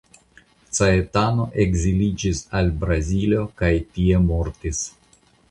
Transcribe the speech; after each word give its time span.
Caetano 0.77 1.45
ekziliĝis 1.65 2.41
al 2.61 2.73
Brazilo 2.85 3.45
kaj 3.61 3.71
tie 3.93 4.19
mortis. 4.27 4.83